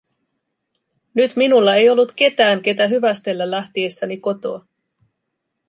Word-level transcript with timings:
Nyt 1.13 1.35
minulla 1.35 1.75
ei 1.75 1.89
ollut 1.89 2.11
ketään, 2.15 2.61
ketä 2.61 2.87
hyvästellä 2.87 3.51
lähtiessäni 3.51 4.17
kotoa. 4.17 4.65